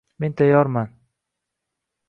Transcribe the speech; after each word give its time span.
—Men 0.23 0.33
tayyorman. 0.39 0.87